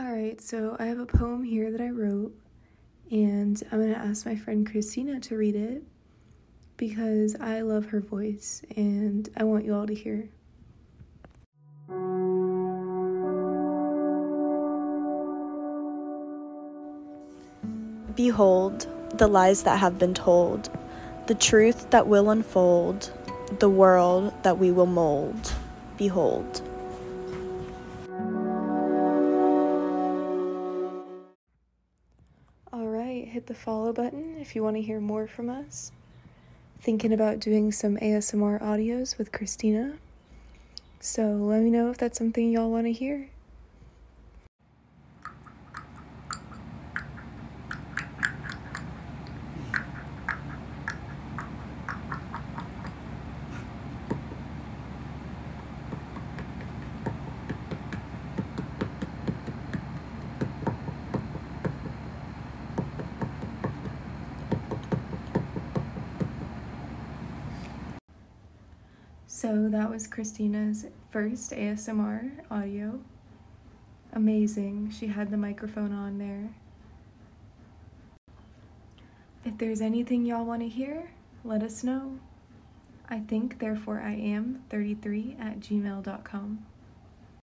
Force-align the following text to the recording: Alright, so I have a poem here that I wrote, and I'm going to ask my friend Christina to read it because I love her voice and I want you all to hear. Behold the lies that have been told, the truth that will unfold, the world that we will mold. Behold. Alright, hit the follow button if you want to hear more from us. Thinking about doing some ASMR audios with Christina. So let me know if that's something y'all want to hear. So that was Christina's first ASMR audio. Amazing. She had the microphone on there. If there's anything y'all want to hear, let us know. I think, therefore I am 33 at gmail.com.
Alright, 0.00 0.40
so 0.40 0.74
I 0.78 0.86
have 0.86 0.98
a 0.98 1.04
poem 1.04 1.44
here 1.44 1.70
that 1.70 1.80
I 1.82 1.90
wrote, 1.90 2.34
and 3.10 3.62
I'm 3.70 3.78
going 3.78 3.92
to 3.92 3.98
ask 3.98 4.24
my 4.24 4.34
friend 4.34 4.68
Christina 4.68 5.20
to 5.20 5.36
read 5.36 5.54
it 5.54 5.82
because 6.78 7.36
I 7.38 7.60
love 7.60 7.84
her 7.86 8.00
voice 8.00 8.62
and 8.74 9.28
I 9.36 9.44
want 9.44 9.66
you 9.66 9.74
all 9.74 9.86
to 9.86 9.94
hear. 9.94 10.30
Behold 18.16 18.86
the 19.18 19.28
lies 19.28 19.62
that 19.64 19.78
have 19.78 19.98
been 19.98 20.14
told, 20.14 20.70
the 21.26 21.34
truth 21.34 21.90
that 21.90 22.06
will 22.06 22.30
unfold, 22.30 23.12
the 23.58 23.68
world 23.68 24.32
that 24.42 24.58
we 24.58 24.70
will 24.70 24.86
mold. 24.86 25.52
Behold. 25.98 26.62
Alright, 33.12 33.28
hit 33.28 33.46
the 33.46 33.54
follow 33.54 33.92
button 33.92 34.38
if 34.40 34.56
you 34.56 34.62
want 34.62 34.76
to 34.76 34.82
hear 34.82 34.98
more 34.98 35.26
from 35.26 35.50
us. 35.50 35.92
Thinking 36.80 37.12
about 37.12 37.40
doing 37.40 37.70
some 37.70 37.98
ASMR 37.98 38.58
audios 38.62 39.18
with 39.18 39.32
Christina. 39.32 39.98
So 40.98 41.24
let 41.32 41.60
me 41.60 41.68
know 41.68 41.90
if 41.90 41.98
that's 41.98 42.16
something 42.16 42.50
y'all 42.50 42.70
want 42.70 42.86
to 42.86 42.92
hear. 42.92 43.28
So 69.42 69.68
that 69.70 69.90
was 69.90 70.06
Christina's 70.06 70.86
first 71.10 71.50
ASMR 71.50 72.30
audio. 72.48 73.00
Amazing. 74.12 74.92
She 74.96 75.08
had 75.08 75.32
the 75.32 75.36
microphone 75.36 75.92
on 75.92 76.18
there. 76.18 76.50
If 79.44 79.58
there's 79.58 79.80
anything 79.80 80.24
y'all 80.24 80.44
want 80.44 80.62
to 80.62 80.68
hear, 80.68 81.10
let 81.42 81.64
us 81.64 81.82
know. 81.82 82.20
I 83.08 83.18
think, 83.18 83.58
therefore 83.58 84.00
I 84.00 84.12
am 84.12 84.62
33 84.70 85.36
at 85.40 85.58
gmail.com. 85.58 86.64